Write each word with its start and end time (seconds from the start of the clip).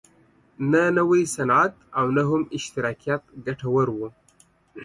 نه 0.71 0.81
نوی 0.97 1.21
صنعت 1.35 1.73
او 1.99 2.05
نه 2.15 2.23
هم 2.29 2.41
اشتراکیت 2.57 3.23
ګټور 3.45 3.87
و. 3.93 3.99